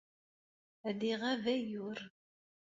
Ad 0.89 1.01
iɣab 1.11 1.43
ayyur. 1.53 1.99